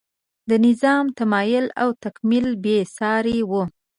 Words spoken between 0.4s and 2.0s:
د نظام تمایل او